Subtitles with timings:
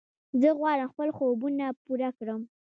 [0.41, 2.41] زه غواړم خپل خوبونه پوره کړم.